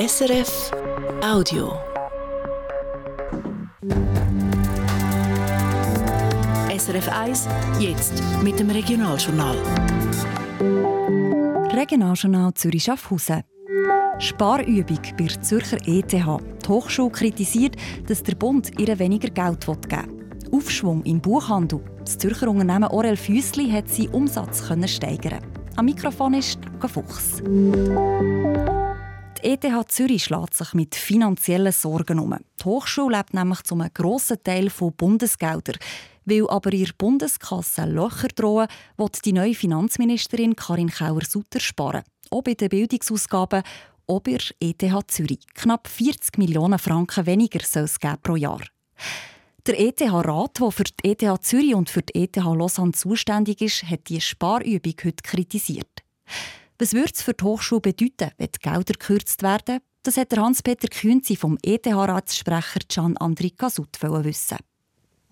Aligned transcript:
SRF 0.00 0.70
Audio. 1.22 1.74
SRF 6.74 7.08
1, 7.12 7.48
jetzt 7.78 8.22
mit 8.42 8.58
dem 8.58 8.70
Regionaljournal. 8.70 9.56
Regionaljournal 11.74 12.54
Zürich 12.54 12.84
Schaffhausen. 12.84 13.42
Sparübung 14.18 15.02
bei 15.18 15.24
der 15.24 15.42
Zürcher 15.42 15.76
ETH. 15.84 16.12
Die 16.12 16.24
Hochschule 16.66 17.10
kritisiert, 17.10 17.76
dass 18.06 18.22
der 18.22 18.36
Bund 18.36 18.80
ihr 18.80 18.98
weniger 18.98 19.28
Geld 19.28 19.66
geben 19.66 19.82
will. 19.90 20.58
Aufschwung 20.58 21.02
im 21.02 21.20
Buchhandel. 21.20 21.84
Das 21.98 22.16
Zürcher 22.16 22.48
Unternehmen 22.48 22.88
Orel 22.88 23.18
Füssli 23.18 23.70
hat 23.70 23.90
seinen 23.90 24.12
Umsatz 24.12 24.64
steigern. 24.86 25.44
Am 25.76 25.84
Mikrofon 25.84 26.32
ist 26.32 26.58
Luca 26.64 26.88
Fuchs. 26.88 27.42
Die 29.42 29.48
ETH 29.52 29.90
Zürich 29.90 30.24
schlägt 30.24 30.54
sich 30.54 30.74
mit 30.74 30.94
finanziellen 30.94 31.72
Sorgen 31.72 32.18
um. 32.18 32.36
Die 32.60 32.64
Hochschule 32.64 33.16
lebt 33.16 33.32
nämlich 33.32 33.62
zu 33.62 33.74
einem 33.74 33.88
grossen 33.92 34.42
Teil 34.42 34.68
von 34.68 34.92
Bundesgeldern. 34.92 35.78
Weil 36.26 36.48
aber 36.48 36.72
ihr 36.74 36.90
Bundeskasse 36.98 37.86
Löcher 37.86 38.28
drohen, 38.28 38.68
wird 38.98 39.24
die 39.24 39.32
neue 39.32 39.54
Finanzministerin 39.54 40.56
Karin 40.56 40.90
Kauer-Sutter 40.90 41.58
sparen. 41.58 42.02
Auch 42.30 42.42
bei 42.42 42.52
den 42.52 42.68
Bildungsausgaben, 42.68 43.62
bei 44.06 44.18
der 44.20 44.40
ETH 44.60 45.10
Zürich. 45.10 45.40
Knapp 45.54 45.88
40 45.88 46.36
Millionen 46.36 46.78
Franken 46.78 47.24
weniger 47.24 47.60
soll 47.64 47.84
es 47.84 47.98
geben 47.98 48.18
pro 48.22 48.36
Jahr. 48.36 48.60
Der 49.66 49.80
ETH-Rat, 49.80 50.60
der 50.60 50.70
für 50.70 50.84
die 50.84 51.12
ETH 51.12 51.42
Zürich 51.42 51.74
und 51.74 51.88
für 51.88 52.02
die 52.02 52.24
ETH 52.24 52.36
Lausanne 52.36 52.92
zuständig 52.92 53.62
ist, 53.62 53.84
hat 53.84 54.08
die 54.08 54.20
Sparübung 54.20 54.94
heute 55.02 55.22
kritisiert. 55.22 56.02
Was 56.80 56.94
würde 56.94 57.12
es 57.14 57.20
für 57.20 57.34
die 57.34 57.44
Hochschule 57.44 57.82
bedeuten, 57.82 58.30
wenn 58.38 58.48
die 58.54 58.58
Gelder 58.58 58.94
gekürzt 58.94 59.42
werden? 59.42 59.80
Das 60.02 60.16
hat 60.16 60.34
Hans-Peter 60.34 60.88
Künzi 60.88 61.36
vom 61.36 61.58
ETH-Ratssprecher 61.62 62.80
Gian 62.88 63.18
Andrika 63.18 63.68
Sut 63.68 64.02
wissen. 64.02 64.56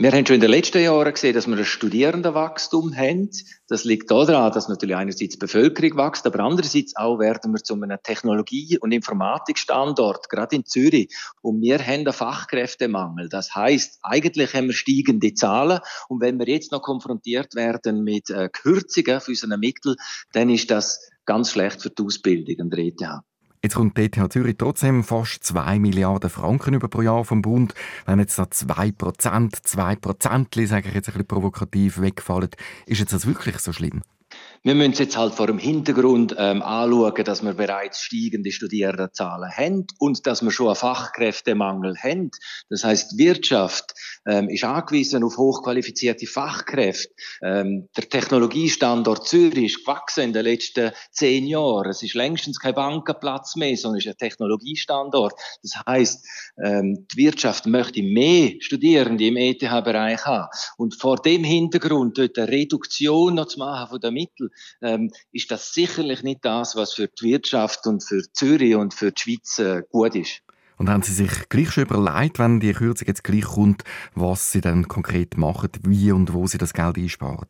Wir 0.01 0.13
haben 0.13 0.25
schon 0.25 0.37
in 0.37 0.41
den 0.41 0.51
letzten 0.51 0.81
Jahren 0.81 1.13
gesehen, 1.13 1.35
dass 1.35 1.49
wir 1.49 1.57
ein 1.57 1.65
Studierendenwachstum 1.65 2.97
haben. 2.97 3.31
Das 3.67 3.83
liegt 3.83 4.09
daran, 4.13 4.53
dass 4.53 4.69
natürlich 4.69 4.95
einerseits 4.95 5.33
die 5.33 5.39
Bevölkerung 5.39 5.99
wächst, 5.99 6.25
aber 6.25 6.39
andererseits 6.39 6.95
auch 6.95 7.19
werden 7.19 7.51
wir 7.51 7.65
zu 7.65 7.75
einem 7.75 7.99
Technologie- 8.05 8.79
und 8.79 8.93
Informatikstandort, 8.93 10.29
gerade 10.29 10.55
in 10.55 10.65
Zürich. 10.65 11.13
Und 11.43 11.63
wir 11.63 11.81
haben 11.81 12.07
einen 12.07 12.13
Fachkräftemangel. 12.13 13.29
Das 13.29 13.57
heißt, 13.57 13.99
eigentlich 14.03 14.55
haben 14.55 14.69
wir 14.69 14.75
steigende 14.75 15.35
Zahlen. 15.35 15.81
Und 16.09 16.21
wenn 16.21 16.39
wir 16.39 16.47
jetzt 16.47 16.71
noch 16.71 16.83
konfrontiert 16.83 17.57
werden 17.57 18.05
mit 18.05 18.31
äh, 18.31 18.49
Kürzungen 18.53 19.21
für 19.21 19.33
unsere 19.33 19.59
Mittel, 19.59 19.97
dann 20.31 20.49
ist 20.49 20.71
das 20.71 21.11
ganz 21.25 21.51
schlecht 21.51 21.83
für 21.83 21.91
die 21.91 22.05
Ausbildung 22.05 22.55
an 22.61 22.71
der 22.71 22.79
ETH. 22.79 23.03
Jetzt 23.69 23.75
kommt 23.75 23.99
die 23.99 24.05
ETH 24.05 24.33
Zürich 24.33 24.57
trotzdem 24.57 25.05
fast 25.05 25.45
2 25.45 25.79
Milliarden 25.79 26.31
Franken 26.31 26.73
über 26.73 26.89
pro 26.89 27.03
Jahr 27.03 27.23
vom 27.27 27.43
Bund. 27.43 27.75
Wenn 28.07 28.19
jetzt 28.19 28.39
da 28.39 28.51
2 28.51 28.93
Prozent, 28.93 29.57
2 29.63 29.97
Prozent, 29.97 30.55
sage 30.55 30.89
ich 30.89 30.95
jetzt 30.95 31.09
ein 31.09 31.13
bisschen 31.13 31.27
provokativ, 31.27 32.01
wegfallen, 32.01 32.49
ist 32.87 33.01
jetzt 33.01 33.13
das 33.13 33.27
wirklich 33.27 33.59
so 33.59 33.75
schlimm? 33.75 34.01
Wir 34.65 34.75
müssen 34.75 34.93
es 34.93 34.99
jetzt 34.99 35.17
halt 35.17 35.35
vor 35.35 35.47
dem 35.47 35.59
Hintergrund 35.59 36.35
ähm, 36.37 36.63
anschauen, 36.63 37.25
dass 37.25 37.45
wir 37.45 37.55
bereits 37.55 38.03
steigende 38.03 38.51
Studierendenzahlen 38.51 39.51
haben 39.51 39.87
und 39.99 40.27
dass 40.27 40.43
wir 40.43 40.51
schon 40.51 40.67
einen 40.67 40.77
Fachkräftemangel 40.77 41.97
haben. 41.97 42.31
Das 42.69 42.83
heißt, 42.83 43.13
die 43.13 43.19
Wirtschaft 43.19 43.95
ähm, 44.27 44.49
ist 44.49 44.65
angewiesen 44.65 45.23
auf 45.23 45.37
hochqualifizierte 45.37 46.27
Fachkräfte. 46.27 47.15
Ähm, 47.41 47.89
der 47.97 48.09
Technologiestandort 48.09 49.29
Zürich 49.29 49.77
ist 49.77 49.85
gewachsen 49.85 50.25
in 50.25 50.33
den 50.33 50.45
letzten 50.45 50.91
zehn 51.13 51.47
Jahren. 51.47 51.91
Es 51.91 52.03
ist 52.03 52.15
längstens 52.15 52.59
kein 52.59 52.75
Bankenplatz 52.75 53.55
mehr, 53.55 53.77
sondern 53.77 53.99
ist 53.99 54.09
ein 54.09 54.17
Technologiestandort. 54.17 55.35
Das 55.63 55.81
heißt, 55.87 56.27
ähm, 56.65 57.07
die 57.13 57.17
Wirtschaft 57.17 57.67
möchte 57.67 58.03
mehr 58.03 58.55
Studierende 58.59 59.27
im 59.27 59.37
ETH-Bereich 59.37 60.25
haben. 60.27 60.49
Und 60.77 61.01
vor 61.01 61.17
dem 61.17 61.45
Hintergrund 61.45 62.19
dort 62.19 62.37
eine 62.39 62.49
Reduktion 62.49 63.37
noch 63.37 63.47
zu 63.47 63.61
machen 63.61 63.89
von 63.89 64.01
den 64.01 64.15
Mitteln, 64.15 64.48
ähm, 64.83 65.11
ist 65.33 65.51
das 65.51 65.73
sicherlich 65.73 66.23
nicht 66.23 66.45
das, 66.45 66.77
was 66.77 66.95
für 66.95 67.09
die 67.09 67.27
Wirtschaft 67.27 67.87
und 67.87 68.03
für 68.03 68.23
Zürich 68.33 68.75
und 68.75 68.95
für 68.95 69.13
die 69.13 69.21
Schweiz 69.21 69.59
äh, 69.59 69.83
gut 69.91 70.15
ist. 70.15 70.43
Und 70.77 70.89
haben 70.89 71.03
Sie 71.03 71.13
sich 71.13 71.49
gleich 71.49 71.73
schon 71.73 71.85
überlegt, 71.85 72.39
wenn 72.39 72.61
die 72.61 72.73
Kürzung 72.73 73.09
jetzt 73.09 73.25
gleich 73.25 73.45
kommt, 73.45 73.83
was 74.15 74.53
Sie 74.53 74.61
dann 74.61 74.87
konkret 74.87 75.37
machen, 75.37 75.71
wie 75.83 76.13
und 76.13 76.33
wo 76.33 76.47
Sie 76.47 76.59
das 76.59 76.73
Geld 76.73 76.97
einsparen? 76.97 77.49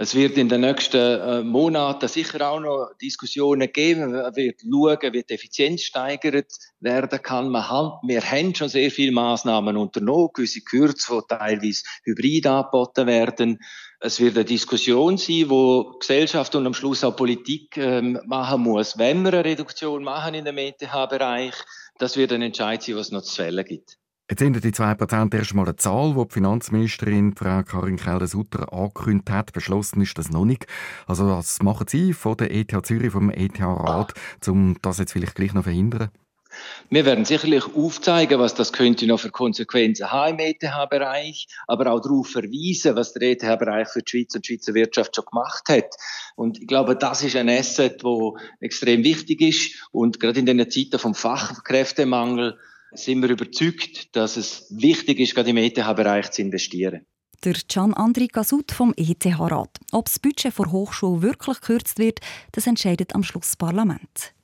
Es 0.00 0.14
wird 0.14 0.38
in 0.38 0.48
den 0.48 0.60
nächsten 0.60 0.96
äh, 0.96 1.42
Monaten 1.42 2.06
sicher 2.06 2.48
auch 2.48 2.60
noch 2.60 2.92
Diskussionen 3.02 3.72
geben. 3.72 4.12
Man 4.12 4.36
wird 4.36 4.60
schauen, 4.60 5.12
wie 5.12 5.24
die 5.24 5.34
Effizienz 5.34 5.82
steigert 5.82 6.52
werden 6.78 7.20
kann. 7.20 7.50
Wir 7.50 8.30
haben 8.30 8.54
schon 8.54 8.68
sehr 8.68 8.92
viele 8.92 9.10
Maßnahmen 9.10 9.76
unternommen, 9.76 10.28
gewisse 10.32 10.60
Kürze, 10.60 11.20
die 11.20 11.36
teilweise 11.36 11.82
hybrid 12.04 12.46
angeboten 12.46 13.08
werden. 13.08 13.58
Es 13.98 14.20
wird 14.20 14.36
eine 14.36 14.44
Diskussion 14.44 15.18
sein, 15.18 15.50
wo 15.50 15.98
Gesellschaft 15.98 16.54
und 16.54 16.64
am 16.64 16.74
Schluss 16.74 17.02
auch 17.02 17.16
Politik 17.16 17.76
ähm, 17.76 18.20
machen 18.24 18.62
muss. 18.62 18.98
Wenn 18.98 19.22
wir 19.22 19.32
eine 19.32 19.44
Reduktion 19.44 20.04
machen 20.04 20.34
in 20.34 20.44
dem 20.44 20.58
ETH-Bereich, 20.58 21.54
das 21.98 22.16
wird 22.16 22.32
ein 22.32 22.42
Entscheid 22.42 22.80
sein, 22.84 22.94
was 22.94 23.10
noch 23.10 23.22
zu 23.22 23.34
fällen 23.34 23.64
gibt. 23.64 23.98
Jetzt 24.30 24.40
sind 24.40 24.62
die 24.62 24.72
2% 24.72 25.34
erstmal 25.34 25.64
eine 25.64 25.76
Zahl, 25.76 26.12
die 26.12 26.28
die 26.28 26.34
Finanzministerin 26.34 27.34
Frau 27.34 27.62
Karin 27.62 27.96
Keller-Sutter 27.96 28.70
angekündigt 28.74 29.30
hat. 29.30 29.54
Beschlossen 29.54 30.02
ist 30.02 30.18
das 30.18 30.28
noch 30.28 30.44
nicht. 30.44 30.66
Also 31.06 31.26
was 31.28 31.62
machen 31.62 31.86
Sie 31.88 32.12
von 32.12 32.36
der 32.36 32.54
ETH 32.54 32.74
Zürich, 32.84 33.10
vom 33.10 33.30
ETH-Rat, 33.30 34.12
um 34.46 34.76
das 34.82 34.98
jetzt 34.98 35.12
vielleicht 35.12 35.34
gleich 35.34 35.54
noch 35.54 35.62
verhindern? 35.62 36.10
Wir 36.90 37.06
werden 37.06 37.24
sicherlich 37.24 37.64
aufzeigen, 37.74 38.38
was 38.38 38.54
das 38.54 38.74
könnte 38.74 39.06
noch 39.06 39.20
für 39.20 39.30
Konsequenzen 39.30 40.12
haben 40.12 40.38
im 40.38 40.44
ETH-Bereich, 40.44 41.46
aber 41.66 41.90
auch 41.90 42.00
darauf 42.00 42.28
verweisen, 42.28 42.96
was 42.96 43.14
der 43.14 43.30
ETH-Bereich 43.30 43.88
für 43.88 44.02
die 44.02 44.10
Schweiz 44.10 44.34
und 44.34 44.46
die 44.46 44.56
Schweizer 44.56 44.74
Wirtschaft 44.74 45.16
schon 45.16 45.24
gemacht 45.24 45.64
hat. 45.70 45.94
Und 46.36 46.60
ich 46.60 46.66
glaube, 46.66 46.96
das 46.96 47.22
ist 47.22 47.34
ein 47.36 47.48
Asset, 47.48 48.04
wo 48.04 48.36
extrem 48.60 49.04
wichtig 49.04 49.40
ist. 49.40 49.88
Und 49.90 50.20
gerade 50.20 50.40
in 50.40 50.44
den 50.44 50.70
Zeiten 50.70 50.98
vom 50.98 51.14
Fachkräftemangel 51.14 52.58
sind 52.92 53.22
wir 53.22 53.30
überzeugt, 53.30 54.14
dass 54.16 54.36
es 54.36 54.66
wichtig 54.70 55.20
ist, 55.20 55.34
gerade 55.34 55.50
im 55.50 55.56
ETH-Bereich 55.56 56.30
zu 56.30 56.42
investieren. 56.42 57.06
Der 57.44 57.54
Gian 57.68 57.94
Andri 57.94 58.26
Gasut 58.26 58.72
vom 58.72 58.92
ETH-Rat. 58.96 59.78
Ob 59.92 60.06
das 60.06 60.18
Budget 60.18 60.52
vor 60.52 60.72
Hochschule 60.72 61.22
wirklich 61.22 61.60
gekürzt 61.60 61.98
wird, 61.98 62.20
das 62.52 62.66
entscheidet 62.66 63.14
am 63.14 63.22
Schluss 63.22 63.48
das 63.48 63.56
Parlament. 63.56 64.34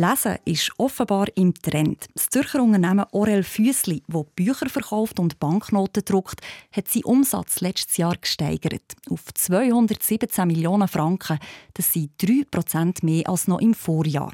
Lesen 0.00 0.38
ist 0.46 0.72
offenbar 0.78 1.26
im 1.34 1.52
Trend. 1.52 2.06
Das 2.14 2.30
Zürcher 2.30 2.62
Unternehmen 2.62 3.04
Orel 3.12 3.42
Füssli, 3.42 4.02
das 4.08 4.24
Bücher 4.34 4.70
verkauft 4.70 5.20
und 5.20 5.38
Banknoten 5.38 6.02
druckt, 6.06 6.40
hat 6.72 6.88
seinen 6.88 7.04
Umsatz 7.04 7.60
letztes 7.60 7.98
Jahr 7.98 8.16
gesteigert. 8.16 8.94
Auf 9.10 9.24
217 9.34 10.46
Millionen 10.46 10.88
Franken. 10.88 11.38
Das 11.74 11.92
sind 11.92 12.12
3% 12.18 13.04
mehr 13.04 13.28
als 13.28 13.46
noch 13.46 13.60
im 13.60 13.74
Vorjahr. 13.74 14.32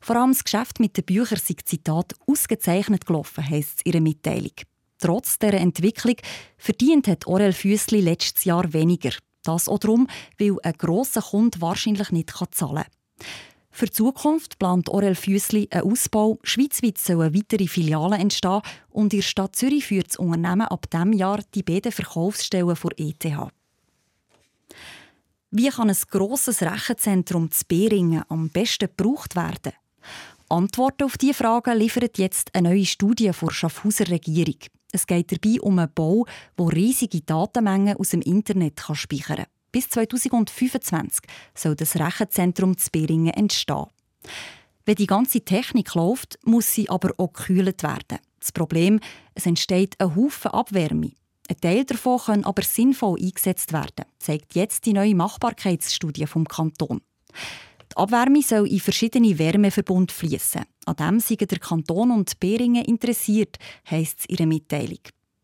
Vor 0.00 0.16
allem 0.16 0.32
das 0.32 0.42
Geschäft 0.42 0.80
mit 0.80 0.96
den 0.96 1.04
Büchern 1.04 1.38
sei 1.44 1.56
Zitat 1.62 2.14
ausgezeichnet 2.26 3.04
gelaufen, 3.04 3.46
heisst 3.46 3.80
es 3.80 3.82
in 3.84 3.92
ihrer 3.92 4.00
Mitteilung. 4.00 4.54
Trotz 4.96 5.38
dieser 5.38 5.52
Entwicklung 5.52 6.16
verdient 6.56 7.08
hat 7.08 7.26
Orel 7.26 7.52
Füssli 7.52 8.00
letztes 8.00 8.44
Jahr 8.44 8.72
weniger. 8.72 9.12
Das 9.42 9.68
auch 9.68 9.80
darum, 9.80 10.08
weil 10.38 10.56
ein 10.62 10.72
grosser 10.78 11.20
Kunde 11.20 11.60
wahrscheinlich 11.60 12.10
nicht 12.10 12.32
zahlen 12.52 12.84
kann. 12.84 12.86
Für 13.74 13.86
die 13.86 13.92
Zukunft 13.92 14.58
plant 14.58 14.90
Orel 14.90 15.14
Füssli 15.14 15.66
einen 15.70 15.90
Ausbau. 15.90 16.38
Schweizweit 16.42 16.98
sollen 16.98 17.34
weitere 17.34 17.66
Filialen 17.66 18.20
entstehen 18.20 18.60
und 18.90 19.14
in 19.14 19.20
der 19.20 19.22
Stadt 19.22 19.56
Zürich 19.56 19.86
führt 19.86 20.10
das 20.10 20.18
Unternehmen 20.18 20.68
ab 20.68 20.90
diesem 20.90 21.14
Jahr 21.14 21.40
die 21.54 21.62
beiden 21.62 21.90
Verkaufsstellen 21.90 22.76
für 22.76 22.90
ETH. 22.98 23.24
Wie 25.50 25.68
kann 25.68 25.88
ein 25.88 25.96
grosses 26.10 26.62
Rechenzentrum 26.62 27.50
zu 27.50 27.64
Beringen 27.66 28.22
am 28.28 28.50
besten 28.50 28.88
gebraucht 28.94 29.36
werden? 29.36 29.72
Antworten 30.50 31.04
auf 31.04 31.16
diese 31.16 31.34
Fragen 31.34 31.78
liefert 31.78 32.18
jetzt 32.18 32.54
eine 32.54 32.68
neue 32.68 32.84
Studie 32.84 33.30
der 33.30 33.50
Schaffhauser 33.50 34.08
Regierung. 34.08 34.58
Es 34.92 35.06
geht 35.06 35.32
dabei 35.32 35.60
um 35.62 35.78
einen 35.78 35.92
Bau, 35.94 36.26
der 36.58 36.68
riesige 36.68 37.22
Datenmengen 37.22 37.96
aus 37.96 38.10
dem 38.10 38.20
Internet 38.20 38.80
speichern 38.92 39.36
kann. 39.36 39.46
Bis 39.72 39.88
2025 39.88 41.24
soll 41.54 41.74
das 41.74 41.96
Rechenzentrum 41.96 42.76
zu 42.76 42.90
Beringen 42.90 43.32
entstehen. 43.32 43.86
Wenn 44.84 44.96
die 44.96 45.06
ganze 45.06 45.40
Technik 45.40 45.94
läuft, 45.94 46.38
muss 46.44 46.72
sie 46.72 46.90
aber 46.90 47.12
auch 47.16 47.32
gekühlt 47.32 47.82
werden. 47.82 48.18
Das 48.38 48.52
Problem, 48.52 49.00
es 49.34 49.46
entsteht 49.46 49.98
ein 49.98 50.14
Haufen 50.14 50.50
Abwärme. 50.50 51.12
Ein 51.48 51.60
Teil 51.60 51.84
davon 51.84 52.18
kann 52.18 52.44
aber 52.44 52.62
sinnvoll 52.62 53.18
eingesetzt 53.20 53.72
werden, 53.72 54.04
zeigt 54.18 54.54
jetzt 54.54 54.86
die 54.86 54.92
neue 54.92 55.14
Machbarkeitsstudie 55.14 56.26
vom 56.26 56.46
Kanton. 56.46 57.00
Die 57.92 57.96
Abwärme 57.96 58.42
soll 58.42 58.68
in 58.68 58.80
verschiedene 58.80 59.38
Wärmeverbund 59.38 60.12
fließen. 60.12 60.62
An 60.86 60.96
dem 60.96 61.20
sind 61.20 61.50
der 61.50 61.58
Kanton 61.58 62.10
und 62.10 62.40
Beringen 62.40 62.84
interessiert, 62.84 63.58
heisst 63.88 64.20
es 64.20 64.26
in 64.26 64.36
ihrer 64.36 64.46
Mitteilung. 64.46 65.00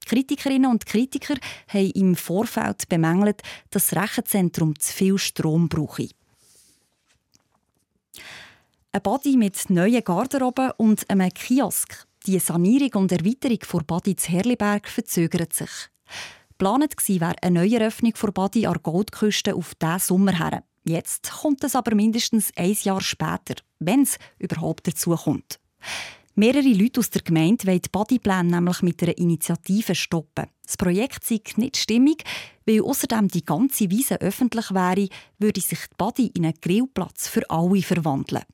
Kritikerinnen 0.09 0.71
und 0.71 0.87
Kritiker 0.87 1.35
haben 1.69 1.91
im 1.91 2.17
Vorfeld 2.17 2.89
bemängelt, 2.89 3.43
dass 3.71 3.89
das 3.89 4.03
Rechenzentrum 4.03 4.79
zu 4.79 4.93
viel 4.93 5.19
Strom 5.19 5.69
brauche. 5.69 6.09
Ein 8.91 9.03
Body 9.03 9.37
mit 9.37 9.69
neuen 9.69 10.03
Garderoben 10.03 10.73
und 10.79 11.09
einem 11.11 11.33
Kiosk. 11.33 12.07
Die 12.27 12.39
Sanierung 12.39 13.03
und 13.03 13.13
Erweiterung 13.13 13.59
vor 13.63 13.85
Badi 13.85 14.17
zu 14.17 14.33
Herliberg 14.33 14.89
verzögert 14.89 15.53
sich. 15.53 15.71
Geplant 16.51 16.95
war 17.21 17.37
eine 17.41 17.61
Neueröffnung 17.61 18.17
vor 18.17 18.33
Badi 18.33 18.67
an 18.67 18.73
der 18.73 18.83
Goldküste 18.83 19.55
auf 19.55 19.75
diesen 19.77 19.99
Sommer 20.01 20.37
her. 20.37 20.65
Jetzt 20.85 21.31
kommt 21.31 21.63
es 21.63 21.77
aber 21.77 21.95
mindestens 21.95 22.51
ein 22.57 22.77
Jahr 22.83 23.01
später, 23.01 23.57
wenn 23.79 24.03
es 24.03 24.19
überhaupt 24.39 24.89
dazu 24.89 25.15
kommt. 25.15 25.61
Mehrere 26.39 26.73
Leute 26.73 27.01
aus 27.01 27.11
der 27.11 27.23
Gemeinde 27.23 27.67
wollen 27.67 27.83
die 27.83 27.89
Bodypläne 27.91 28.49
nämlich 28.49 28.81
mit 28.83 29.03
einer 29.03 29.19
Initiative 29.19 29.97
stoppen. 29.97 30.47
Das 30.65 30.77
Projekt 30.77 31.25
sei 31.25 31.41
nicht 31.57 31.77
stimmig, 31.77 32.23
weil 32.65 32.81
außerdem 32.81 33.27
die 33.27 33.45
ganze 33.45 33.91
Wiese 33.91 34.21
öffentlich 34.21 34.73
wäre, 34.73 35.09
würde 35.41 35.61
sich 35.61 35.81
die 35.81 35.97
Body 35.99 36.31
in 36.37 36.45
einen 36.45 36.55
Grillplatz 36.63 37.27
für 37.27 37.43
alle 37.51 37.83
verwandeln. 37.83 38.45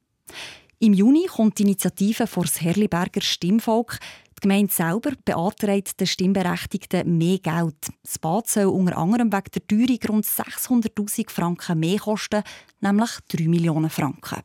Im 0.79 0.95
Juni 0.95 1.27
kommt 1.27 1.59
die 1.59 1.65
Initiative 1.65 2.27
vor 2.27 2.45
das 2.45 2.63
Herliberger 2.63 3.21
Stimmvolk. 3.21 3.99
Die 4.39 4.41
Gemeinde 4.41 4.73
selber 4.73 5.13
beantragt 5.23 6.01
den 6.01 6.07
Stimmberechtigten 6.07 7.19
mehr 7.19 7.39
Geld. 7.39 7.89
Das 8.03 8.19
Bad 8.19 8.49
soll 8.49 8.65
unter 8.65 8.97
anderem 8.97 9.31
wegen 9.31 9.51
der 9.55 9.67
Teuerung 9.67 9.99
rund 10.09 10.25
600'000 10.25 11.29
Franken 11.29 11.81
mehr 11.81 11.99
kosten, 11.99 12.45
nämlich 12.81 13.11
3 13.29 13.47
Millionen 13.47 13.91
Franken. 13.91 14.41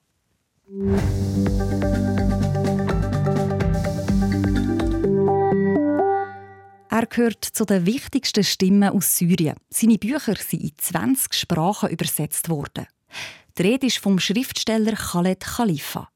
Er 6.91 7.05
gehört 7.05 7.45
zu 7.45 7.65
den 7.65 7.85
wichtigsten 7.85 8.43
Stimmen 8.43 8.89
aus 8.89 9.15
Syrien. 9.15 9.55
Seine 9.69 9.99
Bücher 9.99 10.35
sind 10.35 10.63
in 10.63 10.71
20 10.75 11.35
Sprachen 11.35 11.89
übersetzt 11.89 12.49
worden. 12.49 12.87
Die 13.55 13.61
Rede 13.61 13.85
ist 13.85 13.99
vom 13.99 14.17
Schriftsteller 14.17 14.93
Khaled 14.93 15.39
Khalifa. 15.41 16.09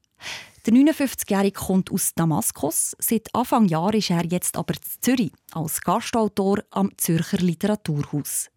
Der 0.66 0.74
59-Jährige 0.74 1.60
kommt 1.60 1.92
aus 1.92 2.12
Damaskus. 2.16 2.96
Seit 2.98 3.32
Anfang 3.36 3.66
Jahr 3.68 3.94
ist 3.94 4.10
er 4.10 4.24
jetzt 4.24 4.56
aber 4.56 4.74
in 4.74 4.80
Zürich 5.00 5.32
als 5.52 5.80
Gastautor 5.80 6.64
am 6.70 6.90
Zürcher 6.96 7.38
Literaturhaus. 7.38 8.48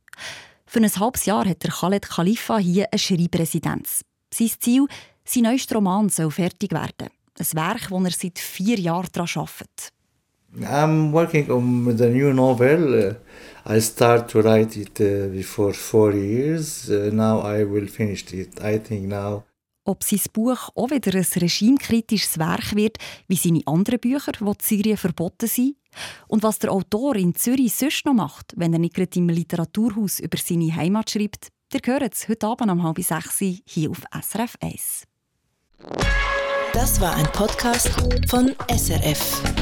Für 0.66 0.80
ein 0.80 0.96
halbes 0.96 1.26
Jahr 1.26 1.48
hat 1.48 1.62
der 1.62 1.72
Khaled 1.72 2.10
Khalifa 2.10 2.58
hier 2.58 2.88
eine 2.92 2.98
Schreibresidenz. 2.98 4.02
Sein 4.34 4.52
Ziel, 4.60 4.88
sein 5.24 5.44
neuester 5.44 5.76
Roman 5.76 6.10
soll 6.10 6.32
fertig 6.32 6.72
werden. 6.72 7.10
Ein 7.38 7.54
Werk, 7.54 7.90
das 7.92 8.04
er 8.04 8.12
seit 8.12 8.40
vier 8.40 8.80
Jahren 8.80 9.10
daran 9.12 9.30
arbeitet. 9.36 9.94
I'm 10.64 11.12
working 11.12 11.52
on 11.52 11.96
the 11.96 12.10
new 12.10 12.34
novel. 12.34 13.10
Uh, 13.10 13.14
I 13.66 13.80
start 13.80 14.30
to 14.30 14.42
write 14.42 14.78
it 14.78 15.00
uh, 15.02 15.28
before 15.28 15.74
four 15.74 16.14
years. 16.14 16.90
Uh, 16.90 17.10
now 17.12 17.42
I 17.42 17.64
will 17.64 17.88
finish 17.88 18.34
it. 18.34 18.62
I 18.62 18.80
think 18.80 19.08
now 19.08 19.44
ob 19.88 20.04
sein 20.04 20.20
Buch 20.34 20.70
auch 20.76 20.92
wieder 20.92 21.16
ein 21.16 21.26
regimekritisches 21.42 22.38
Werk 22.38 22.76
wird, 22.76 22.98
wie 23.28 23.38
seine 23.38 23.62
anderen 23.66 24.00
Bücher, 24.00 24.34
die 24.34 24.44
in 24.44 24.54
Syrien 24.62 24.98
verboten 24.98 25.48
sind. 25.48 25.78
Und 26.28 26.44
was 26.44 26.60
der 26.60 26.72
Autor 26.72 27.16
in 27.16 27.34
Zürich 27.34 27.74
sonst 27.74 28.06
noch 28.06 28.14
macht, 28.14 28.54
wenn 28.58 28.74
er 28.74 28.80
nicht 28.80 28.96
gerade 28.96 29.18
im 29.18 29.30
Literaturhaus 29.30 30.20
über 30.20 30.38
seine 30.38 30.76
Heimat 30.76 31.10
schreibt, 31.10 31.48
der 31.74 31.82
hört 31.86 32.14
es 32.14 32.28
heute 32.28 32.48
Abend 32.48 32.72
um 32.72 32.84
halb 32.84 33.00
sechs 33.02 33.40
hier 33.40 33.90
auf 33.90 34.02
SRF 34.12 34.58
1. 34.62 35.04
Das 36.74 37.02
war 37.02 37.16
ein 37.16 37.28
Podcast 37.32 37.90
von 38.30 38.54
SRF. 38.70 39.57